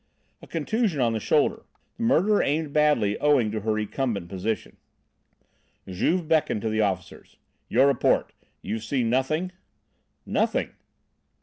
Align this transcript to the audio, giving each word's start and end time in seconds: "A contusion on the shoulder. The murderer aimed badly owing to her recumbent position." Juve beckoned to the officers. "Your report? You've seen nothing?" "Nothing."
"A 0.41 0.47
contusion 0.47 0.99
on 0.99 1.13
the 1.13 1.19
shoulder. 1.19 1.63
The 1.97 2.03
murderer 2.05 2.41
aimed 2.41 2.73
badly 2.73 3.19
owing 3.19 3.51
to 3.51 3.59
her 3.59 3.71
recumbent 3.73 4.29
position." 4.29 4.77
Juve 5.87 6.27
beckoned 6.27 6.63
to 6.63 6.69
the 6.69 6.81
officers. 6.81 7.37
"Your 7.69 7.85
report? 7.85 8.33
You've 8.63 8.83
seen 8.83 9.11
nothing?" 9.11 9.51
"Nothing." 10.25 10.71